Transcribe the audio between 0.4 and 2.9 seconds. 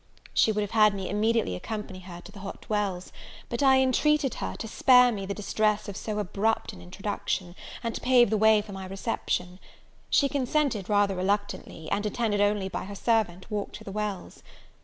would have had me immediately accompany her to the Hot